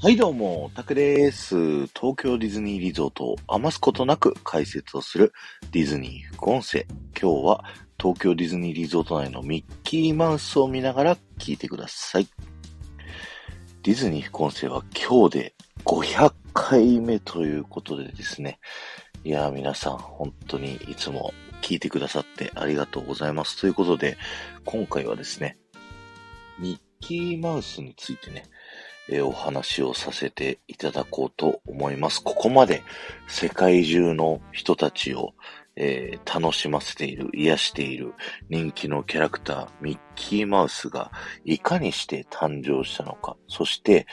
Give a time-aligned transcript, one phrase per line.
[0.00, 1.56] はいどうも、タクです。
[1.88, 5.32] 東京ディズニーリゾートを余すことなく解説をする
[5.72, 6.86] ディズニー副音声。
[7.20, 7.64] 今日は
[8.00, 12.28] 東京ディズニーリゾート内のミッキーマウスを見ながら聞いてください。
[13.82, 15.54] ディズニー副音声は今日で
[15.84, 18.60] 500回目ということでですね。
[19.24, 23.60] いやー皆さん本当にいつも聞いてくださってありがとうございます。
[23.60, 24.16] ということで、
[24.64, 25.58] 今回はですね、
[26.60, 28.44] ミッキーマウスについてね、
[29.08, 32.22] えお話をさせていただこうと思います。
[32.22, 32.82] ここまで
[33.26, 35.32] 世界中の人たちを、
[35.76, 38.14] えー、楽しませている、癒している
[38.50, 41.10] 人気のキャラクター、ミッキーマウスが
[41.44, 44.06] いかにして誕生したのか、そして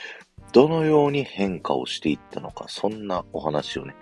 [0.52, 3.94] どのように変化をしていったのか、そんなお話をね、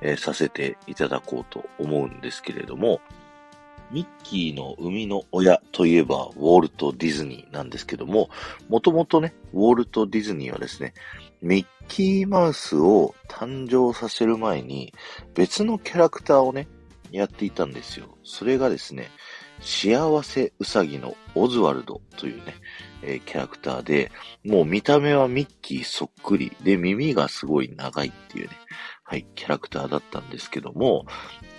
[0.00, 3.00] えー、させていただこうと思うんですけれども、
[3.92, 8.30] ミッキーの生みの親といえばウォルト・ディズニーなんですけども、
[8.68, 10.94] もともとね、ウォルト・ディズニーはですね、
[11.42, 14.92] ミッキーマウスを誕生させる前に
[15.34, 16.68] 別のキャラクターをね、
[17.10, 18.16] やっていたんですよ。
[18.22, 19.10] それがですね、
[19.60, 22.54] 幸せうさぎのオズワルドというね、
[23.02, 24.10] えー、キャラクターで、
[24.44, 28.56] もう見た目はミッキーそっくりで耳がすごい長いっていうね、
[29.04, 31.04] はい、キャラクターだったんですけども、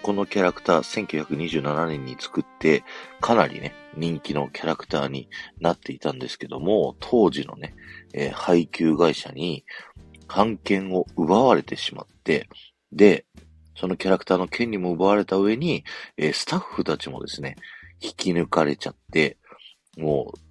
[0.03, 2.83] このキャラクター1927年に作って、
[3.19, 7.73] かなりね、人気のキャラクターになっていたんですけども、当時のね、
[8.13, 9.63] えー、配給会社に、
[10.27, 12.47] 版権を奪われてしまって、
[12.91, 13.25] で、
[13.75, 15.83] そのキャラクターの権利も奪われた上に、
[16.17, 17.55] えー、スタッフたちもですね、
[17.99, 19.37] 引き抜かれちゃって、
[19.97, 20.50] もう、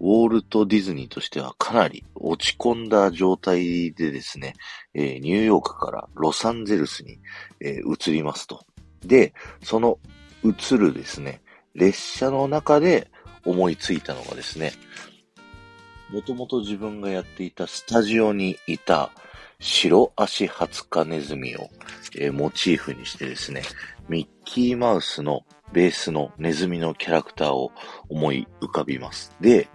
[0.00, 4.54] ウォルト・ディズニーとしてはかなり落ち込んだ状態でですね、
[4.92, 7.18] えー、ニューヨークからロサンゼルスに、
[7.60, 8.64] えー、移りますと。
[9.00, 9.98] で、その
[10.42, 11.40] 移るですね、
[11.74, 13.10] 列車の中で
[13.44, 14.72] 思いついたのがですね、
[16.10, 19.10] もともと自分がやっていたスタジオにいた
[19.58, 21.68] 白足ハツカネズミを、
[22.18, 23.62] えー、モチーフにしてですね、
[24.08, 27.72] ミッキーマウスのベースのネズミのキャラクターを
[28.08, 29.34] 思い浮かびます。
[29.40, 29.68] で、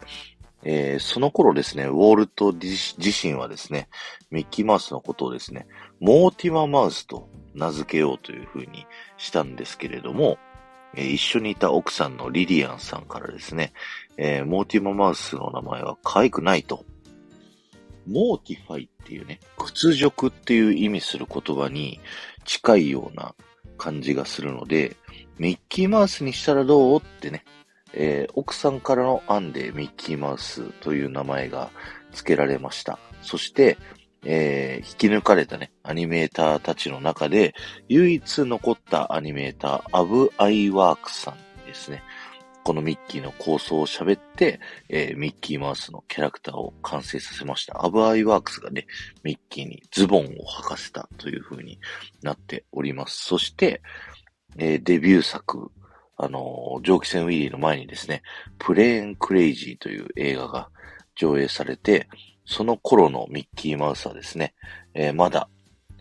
[0.64, 2.68] えー、その頃ですね、ウォルト自
[3.00, 3.88] 身はですね、
[4.30, 5.68] ミッキーマウスのことをですね、
[6.00, 8.86] モーティママウスと名付けようという風に
[9.18, 10.38] したんですけれども、
[10.96, 13.74] えー、一緒にいた奥さんのリリアンさんからですね、
[14.18, 16.86] えー、モーティママウスの名前は可愛くないと。
[18.08, 22.00] mortify っていうね、屈辱っていう意味する言葉に
[22.44, 23.36] 近いような
[23.78, 24.98] 感じがするので、
[25.40, 27.00] ミッキーマウスにしたらどう？
[27.00, 27.46] ってね、
[27.94, 31.72] えー、奥さんからの案でミッキーマウスという名前が
[32.12, 33.00] 付けられました。
[33.22, 33.78] そして、
[34.26, 37.56] えー、引き抜かれたね、アニメーターたちの中で、
[37.88, 42.04] 唯一残ったアニメーター、アブ・アイワークさんですね。
[42.66, 47.84] このミッキーの構想を喋って、えー、ミッキーマウスのキャラクターを完成させました。
[47.84, 48.86] アブ・アイワークスがね、
[49.24, 51.80] ミッキーにズボンを履かせたという風に
[52.22, 53.26] なっております。
[53.26, 53.82] そして、
[54.58, 55.72] えー、デビュー作、
[56.18, 58.24] あのー、蒸気船ウィリーの前にですね、
[58.58, 60.70] プレーンクレイジーという映画が
[61.16, 62.08] 上映されて、
[62.46, 64.54] その頃のミッキーマウスはですね、
[64.94, 65.50] えー、まだ、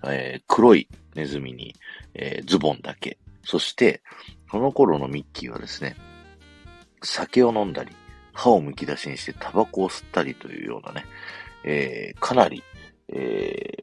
[0.05, 1.75] えー、黒いネズミに、
[2.15, 3.19] えー、ズボンだけ。
[3.45, 4.03] そして、
[4.51, 5.97] その頃のミッキーはですね、
[7.03, 7.93] 酒を飲んだり、
[8.33, 11.05] 歯を剥き出しにしてタバコを吸ったりというようなね、
[11.65, 12.63] えー、かなり、
[13.09, 13.83] え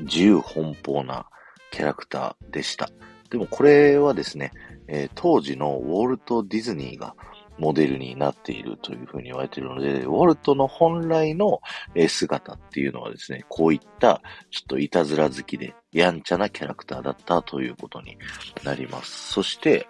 [0.00, 1.26] ー、自由奔放な
[1.70, 2.90] キャラクターでした。
[3.30, 4.52] でもこれはですね、
[4.88, 7.14] えー、当時のウォルト・ディズニーが
[7.60, 11.60] モデルになっているというふうに言われているので、ウォルトの本来の
[12.08, 18.16] 姿っていうのはですね、こういったちょっといたずら好きでやんちゃなキャラクターだったということに
[18.64, 19.32] なります。
[19.32, 19.86] そして、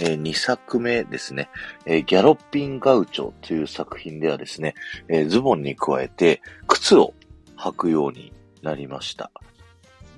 [0.00, 1.48] えー、2作目ですね、
[1.86, 4.74] えー、ギャロッピン・ガウチョという作品ではですね、
[5.08, 7.14] えー、ズボンに加えて靴を
[7.56, 9.30] 履くようになりました。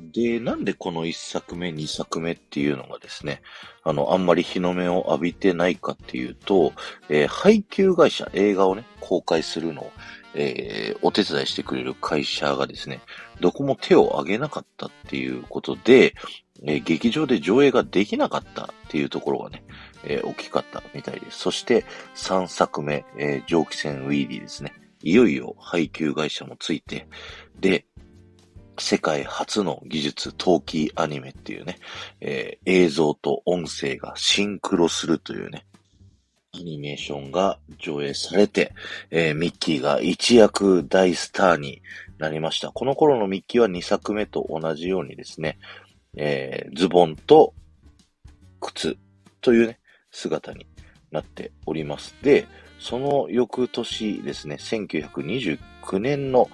[0.00, 3.42] で、なんでこの1作目、2作目っていうのがですね、
[3.82, 6.72] あの、あんまり日の目を浴びてないかっていうと、
[7.08, 9.92] えー、配給会社、映画をね、公開するのを、
[10.34, 13.00] えー、お手伝いしてくれる会社がですね、
[13.40, 16.14] どこも手を挙げなかったっていうことで、
[16.64, 19.64] えー、劇場で上映ができなかったっていうところがね、
[20.04, 21.38] えー、大きかったみたいです。
[21.38, 21.84] そして
[22.14, 24.72] 3作目、えー、蒸気船ウィーリーですね。
[25.02, 27.06] いよいよ配給会社もついて、
[27.60, 27.86] で、
[28.78, 31.78] 世界初の技術、陶器アニメっていうね、
[32.20, 35.66] えー、映像と音声がシンクロするというね、
[36.54, 38.72] アニメーションが上映されて、
[39.10, 41.82] えー、ミッキーが一躍大スターに
[42.18, 42.72] なりました。
[42.72, 45.58] この頃のミッキーは2作目と同じようにですね、
[46.16, 47.54] えー、ズボンと
[48.60, 48.96] 靴
[49.40, 49.78] というね、
[50.10, 50.66] 姿に
[51.10, 52.16] なっております。
[52.22, 52.46] で、
[52.78, 56.48] その翌年ですね、1929年の、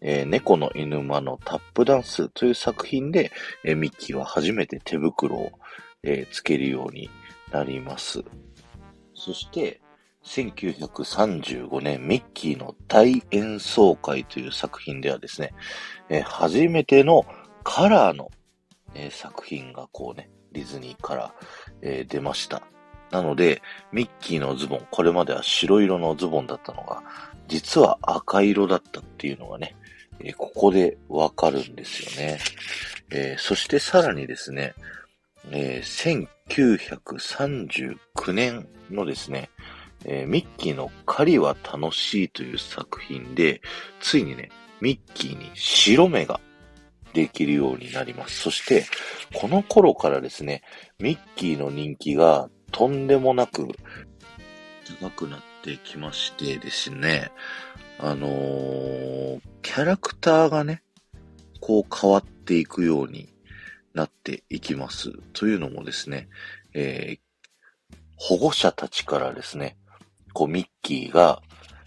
[0.00, 3.32] えー、猫の犬間のタップダンスという作品で、
[3.64, 5.52] えー、ミッキーは初めて手袋を、
[6.02, 7.10] えー、つけるように
[7.50, 8.22] なります。
[9.14, 9.80] そして、
[10.24, 15.54] 1935年、ミッキーの大演奏会という作品ではですね、
[16.08, 17.24] えー、初めての
[17.62, 18.30] カラーの、
[18.94, 21.34] えー、作品がこうね、ディズニーから、
[21.82, 22.62] えー、出ました。
[23.10, 23.62] なので、
[23.92, 27.02] ミッキーのズボン、これまでは白色のズボンだったのが、
[27.46, 29.76] 実は赤色だったっていうのがね、
[30.20, 32.38] えここでわかるんですよね。
[33.10, 34.74] えそしてさらにですね、
[35.50, 37.96] え1939
[38.32, 39.50] 年のですね、
[40.04, 43.60] えー、ミッキーの狩りは楽しいという作品で、
[44.00, 46.40] ついにね、ミッキーに白目が
[47.12, 48.40] できるようになります。
[48.40, 48.84] そして、
[49.34, 50.62] この頃からですね、
[50.98, 53.68] ミッキーの人気がとんでもなく
[55.00, 57.30] 高くなってきましてですね、
[57.98, 60.82] あのー、キャラクターがね、
[61.60, 63.32] こう変わっていくように
[63.94, 65.12] なっていきます。
[65.32, 66.28] というのもですね、
[66.74, 69.76] えー、保護者たちからですね、
[70.34, 71.40] こう、ミッキーが、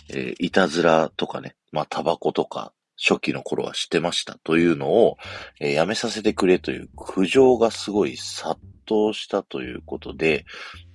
[0.10, 5.18] えー、いたずらとかね、まあ、タバコとか、初期の頃はしてましたというのを、
[5.62, 10.46] えー、やめさせてくれという苦情がすごい殺到したということで、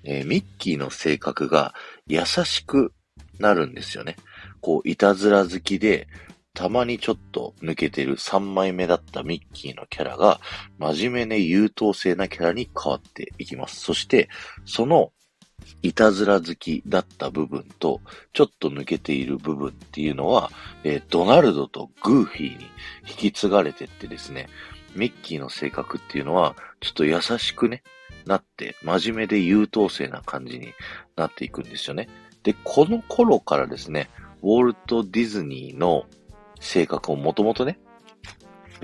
[0.03, 1.73] えー、ミッキーの性格が
[2.07, 2.93] 優しく
[3.39, 4.17] なるんですよね。
[4.65, 6.09] こう、いたずら好きで、
[6.55, 10.41] たまにちょっと抜けてる3枚目だったミッキーのキャラが、
[10.79, 13.79] 真面目で優等生なキャラに変わっていきます。
[13.79, 14.31] そして、
[14.65, 15.13] その
[15.83, 18.01] いたずら好きだった部分と、
[18.33, 20.51] ちょっと抜けている部分っていうのは、
[20.83, 22.71] えー、ドナルドとグーフィーに
[23.07, 24.49] 引き継がれてってですね、
[24.95, 27.83] ミッキーの性格っていうのは、ちょっと優しくね、
[28.25, 30.73] なって、真面目で優等生な感じに
[31.17, 32.09] なっていくんですよね。
[32.43, 34.09] で、この頃からですね、
[34.44, 36.05] ウォルト・ディズニーの
[36.61, 37.79] 性格をもともとね、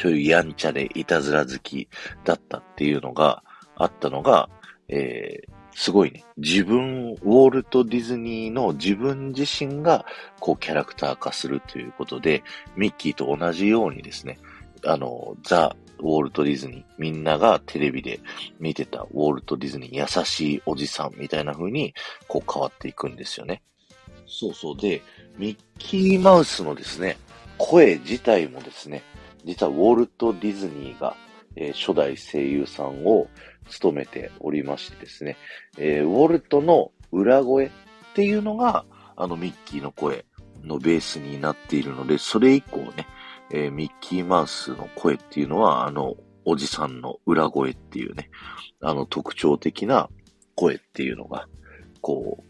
[0.00, 1.86] そういうやんちゃでいたずら好き
[2.24, 3.44] だったっていうのが
[3.76, 4.48] あったのが、
[4.88, 6.24] えー、すごいね。
[6.38, 10.06] 自分、ウォルト・ディズニーの自分自身が、
[10.40, 12.42] こう、キャラクター化するということで、
[12.74, 14.38] ミッキーと同じようにですね、
[14.84, 18.20] あの、ザ・ウォルト・ディズニー、みんながテレビで
[18.58, 21.94] 見てたウォルト・ディズニー、優しいおじさんみたいな風に、
[22.28, 23.62] こう変わっていくんですよね。
[24.30, 24.76] そうそう。
[24.76, 25.02] で、
[25.36, 27.18] ミッキーマウスのですね、
[27.58, 29.02] 声自体もですね、
[29.44, 31.16] 実はウォルト・ディズニーが、
[31.56, 33.28] えー、初代声優さんを
[33.68, 35.36] 務めておりましてですね、
[35.76, 37.70] えー、ウォルトの裏声っ
[38.14, 38.84] ていうのが、
[39.16, 40.24] あのミッキーの声
[40.62, 43.06] のベースになっているので、それ以降ね、
[43.52, 48.30] えー、ミッキーマウスの声っていうのは、あの、おじさんの裏声っていうね、
[48.80, 50.08] あの特徴的な
[50.54, 51.46] 声っていうのが、
[52.00, 52.49] こう、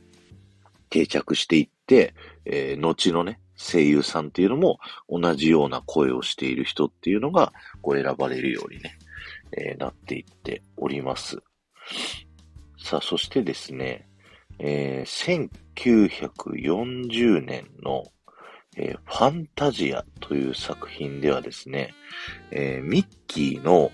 [0.90, 2.14] 定着していって、
[2.44, 4.78] えー、後のね、声優さんっていうのも
[5.08, 7.52] 同じような声をしている人っていうのが、
[7.82, 8.98] こう選ばれるようにね、
[9.56, 11.38] えー、なっていっております。
[12.78, 14.08] さあ、そしてですね、
[14.58, 18.04] えー、1940年の、
[18.76, 21.94] えー、ファンタジアという作品ではですね、
[22.50, 23.92] えー、ミッキーの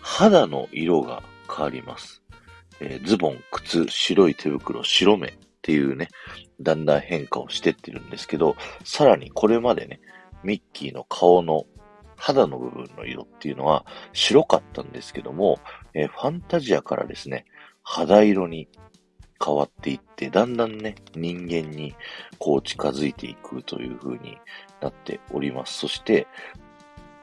[0.00, 2.22] 肌の色が変わります。
[2.80, 6.10] えー、ズボン、靴、白い手袋、白目っていうね、
[6.60, 8.54] だんだん変化をしてってるんですけど、
[8.84, 9.98] さらにこれまでね、
[10.42, 11.64] ミッキーの顔の
[12.16, 15.58] 肌の部分の色っていうのは白かったんですけども、
[15.94, 17.46] えー、ファンタジアからですね、
[17.82, 18.68] 肌色に
[19.42, 21.94] 変わっていって、だんだんね、人間に
[22.38, 24.36] こう近づいていくという風に
[24.82, 25.78] なっております。
[25.78, 26.26] そして、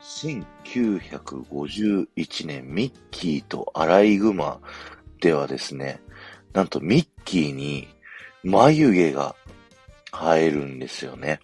[0.02, 4.60] 1951年、ミッキーとアライグマ
[5.20, 6.02] ではですね、
[6.54, 7.88] なんとミッキーに
[8.44, 9.36] 眉毛が
[10.12, 11.40] 生えるんですよね。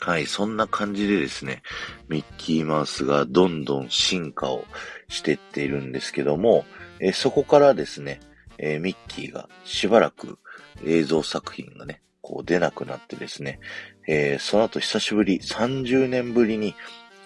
[0.00, 1.62] はい、そんな感じでですね、
[2.08, 4.64] ミッキーマウスがどんどん進化を
[5.08, 6.64] してっているんですけども、
[7.00, 8.20] えそこからですね、
[8.58, 10.38] えミッキーがしばらく
[10.84, 13.58] 映像作品がね、こう出なくなってですね、
[14.06, 16.74] えー、その後久しぶり、30年ぶりに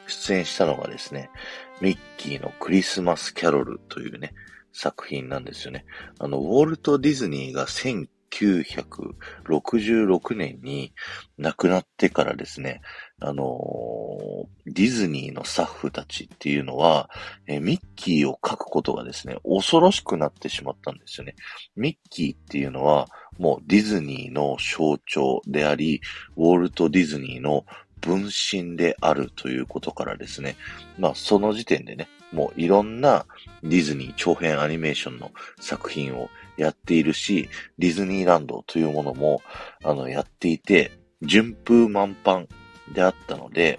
[0.06, 1.30] 出演したのがですね、
[1.80, 4.32] ミッキーのクリスマスキャロルというね、
[4.72, 5.84] 作品なんですよね。
[6.18, 7.66] あの、ウォルト・ディズニーが
[8.32, 10.92] 1966年に
[11.38, 12.80] 亡くなってからですね、
[13.20, 13.58] あの、
[14.66, 17.10] ディズニーのスタッフたちっていうのは、
[17.46, 21.34] えミッキーを描くことがですね、恐ろしくなってしまったんですよね。
[21.76, 23.08] ミッキーっていうのは、
[23.38, 26.00] もうディズニーの象徴であり、
[26.36, 27.64] ウォルト・ディズニーの
[28.02, 30.56] 分身であるということからですね、
[30.99, 33.26] まあその時点でね、もういろんな
[33.62, 35.30] ディズニー長編アニメーションの
[35.61, 39.42] 作品をやっているし、ディズニーランドというものも、
[39.85, 40.92] あの、やっていて、
[41.23, 42.47] 順風満帆
[42.92, 43.78] であったので、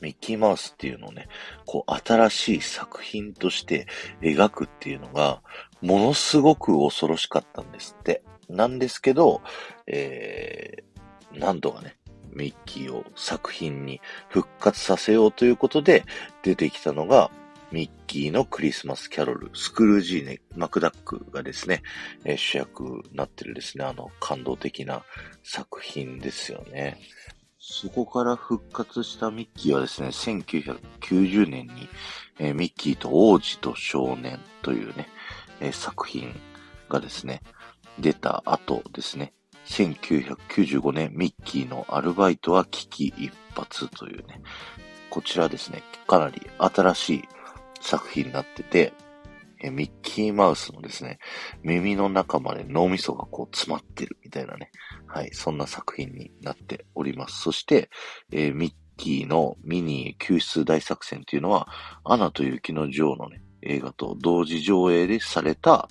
[0.00, 1.28] ミッキーマウスっていうのをね、
[1.64, 3.86] こう新しい作品として
[4.20, 5.42] 描くっていうのが、
[5.80, 8.22] ものすごく恐ろしかったんですって。
[8.48, 9.42] なんですけど、
[9.88, 11.95] えー、何度かね、
[12.36, 16.04] ミッキーを作品に復活させようということで
[16.42, 17.30] 出てきたのが、
[17.72, 21.82] ミッキーのクリスマスキャロル、スクルージーネ、マクダックがですね、
[22.24, 25.02] えー、主役になってるですね、あの感動的な
[25.42, 26.98] 作品ですよね。
[27.58, 31.88] そこから復活したミッキーはですね、1990年に、
[32.38, 35.08] えー、ミッキーと王子と少年というね、
[35.60, 36.38] えー、作品
[36.88, 37.42] がですね、
[37.98, 39.32] 出た後ですね、
[39.66, 44.40] 1995年、ミッキーのアルバイトは危機一髪というね、
[45.10, 47.24] こちらですね、かなり新しい
[47.80, 48.92] 作品になってて、
[49.70, 51.18] ミッキーマウスのですね、
[51.62, 54.70] 耳の中まで脳みそがこう詰まってるみたいなね、
[55.06, 57.40] はい、そんな作品になっております。
[57.40, 57.90] そして、
[58.30, 61.68] えー、ミッキーのミニ救出大作戦っていうのは、
[62.04, 65.88] アナと雪の女王のね、映画と同時上映でされた、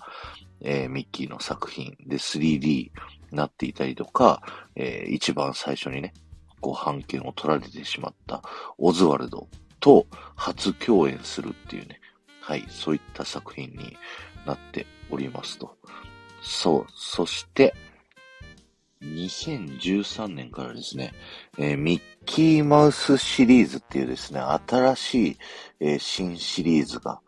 [0.61, 2.91] えー、ミッキーの作品で 3D
[3.35, 4.41] なっていたりとか、
[4.75, 6.13] えー、一番最初にね、
[6.61, 8.41] こう判権を取られてしまった
[8.77, 9.47] オズワルド
[9.79, 11.99] と初共演するっていうね、
[12.41, 13.97] はい、そういった作品に
[14.45, 15.77] なっておりますと。
[16.41, 17.75] そう、そして、
[19.01, 21.13] 2013年からですね、
[21.57, 25.37] えー、ミッキーマウスシリーズっていうですね、新しい、
[25.79, 27.19] えー、新シリーズが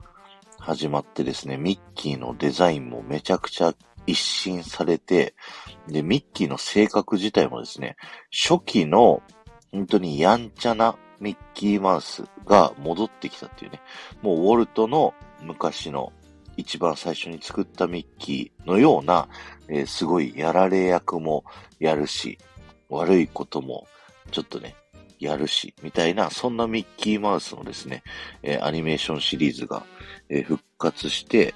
[0.59, 3.73] 始まってですね、ミッキーのデザインもめちゃくちゃ
[4.07, 5.35] 一新されて、
[5.87, 7.95] で、ミッキーの性格自体もですね、
[8.31, 9.21] 初期の
[9.71, 13.81] 本当にやんちゃなミッキーマウスが戻ってきたっていうね、
[14.21, 16.11] もうウォルトの昔の
[16.55, 19.27] 一番最初に作ったミッキーのような、
[19.67, 21.43] えー、すごいやられ役も
[21.79, 22.37] やるし、
[22.89, 23.87] 悪いことも
[24.31, 24.75] ちょっとね、
[25.19, 28.03] やるし、みたいな、そんなミッキーマウスのですね、
[28.43, 29.83] えー、アニメーションシリーズが、
[30.29, 31.53] えー、復活して、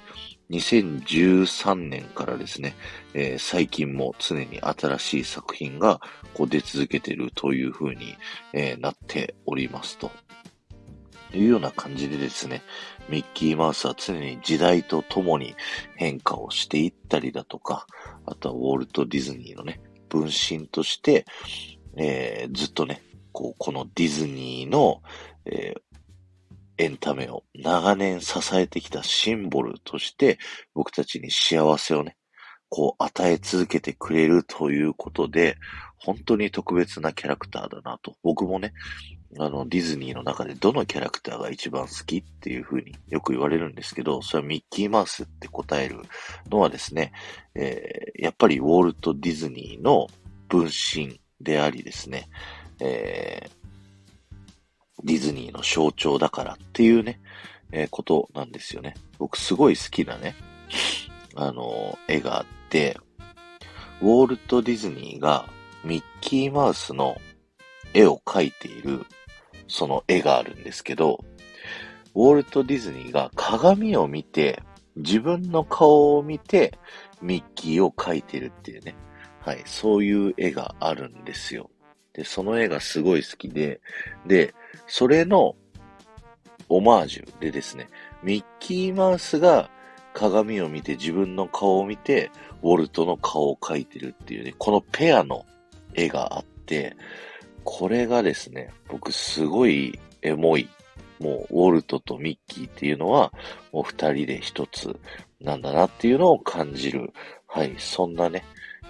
[0.52, 2.74] 2013年からですね、
[3.14, 6.00] えー、最近も常に新しい作品が
[6.34, 8.16] こう出続けているという風に、
[8.52, 10.10] えー、なっておりますと。
[11.34, 12.62] いうような感じでですね、
[13.08, 15.54] ミッキーマウスは常に時代とともに
[15.96, 17.86] 変化をしていったりだとか、
[18.26, 19.80] あとはウォルト・ディズニーのね、
[20.10, 21.24] 分身として、
[21.96, 25.02] えー、ずっとね、こう、このディズニーの、
[25.46, 25.91] えー、
[26.78, 30.38] エンタメを長年支えてきたシンボルとして
[30.74, 32.16] 僕たちに幸せをね、
[32.68, 35.56] こう与え続けてくれるということで、
[35.98, 38.16] 本当に特別なキャラクターだなと。
[38.22, 38.72] 僕もね、
[39.38, 46.00] あの、ディズニーの中でどのキャラクターが一番好きっていう風によく言われるんですけど、それはミッキーマウスって答える
[46.50, 47.12] のはですね、
[47.54, 50.08] えー、やっぱりウォルト・ディズニーの
[50.48, 52.28] 分身でありですね、
[52.80, 53.61] えー、
[55.04, 57.20] ディズニーの象徴だからっていうね、
[57.72, 58.94] えー、ことなんですよね。
[59.18, 60.34] 僕すごい好きなね、
[61.34, 62.98] あのー、絵があって、
[64.00, 65.46] ウォルト・ディズニーが
[65.84, 67.16] ミッキーマウスの
[67.94, 69.06] 絵を描いている、
[69.68, 71.24] その絵があるんですけど、
[72.14, 74.62] ウォルト・ディズニーが鏡を見て、
[74.96, 76.78] 自分の顔を見て、
[77.22, 78.94] ミッキーを描いてるっていうね。
[79.40, 81.70] はい、そういう絵があるんですよ。
[82.12, 83.80] で、その絵がすごい好きで、
[84.26, 84.54] で、
[84.86, 85.56] それの
[86.68, 87.88] オマージュでですね、
[88.22, 89.70] ミッキーマウスが
[90.14, 92.30] 鏡を見て自分の顔を見て、
[92.62, 95.44] ウォルトの顔を描いてるっていうね、このペアの
[95.94, 96.96] 絵があって、
[97.64, 100.68] これがですね、僕すごいエモい。
[101.20, 103.32] もう、ウォルトとミッキーっていうのは、
[103.70, 104.98] もう二人で一つ
[105.40, 107.12] なんだなっていうのを感じる。
[107.46, 108.44] はい、そんなね、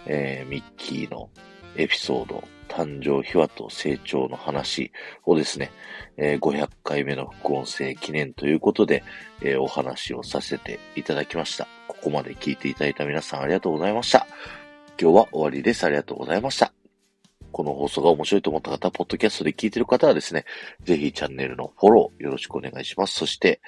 [0.07, 1.29] えー、ミッキーの
[1.77, 4.93] エピソード誕生秘話と成長の話
[5.27, 5.71] をですね、
[6.17, 9.05] えー、500回目の副音声記念ということで、
[9.43, 11.69] えー、お話をさせていただきました。
[11.87, 14.27] ここまで聞いていただいた皆さんありがとうございました。
[14.99, 15.85] 今日は終わりです。
[15.85, 16.73] ありがとうございました。
[17.53, 20.47] この放送が面白いと思った方、ポッドキャストで聞いている方はですね、
[20.83, 23.15] ぜひチャンネルのフォローよろしくお願いします。
[23.15, 23.61] そして、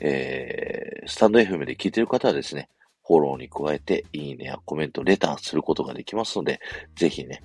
[0.00, 2.68] えー、スタンド FM で聞いている方はですね、
[3.06, 6.60] フォローに加えて、いいねやコメント、レターすることができますので、
[6.96, 7.42] ぜひね、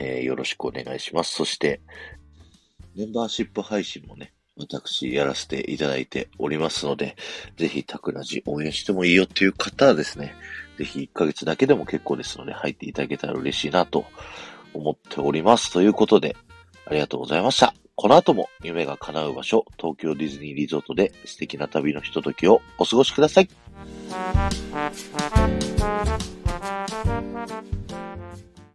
[0.00, 1.34] えー、よろしくお願いします。
[1.34, 1.80] そして、
[2.96, 7.16] メンバーシップ配信もね、私やらせていただいておりますので、
[7.56, 10.34] ぜひタクラジ応援してもいいよっていう方はですね、
[10.78, 14.06] ぜひ1ヶ月だけでも結構ですので入っていただけたら嬉しいなと
[14.72, 15.72] 思っております。
[15.72, 16.36] ということで、
[16.86, 17.74] ありがとうございました。
[17.94, 23.48] この後も夢が叶う場所、東京ディズニーリゾートで素敵な旅のひとときをお過ごしください。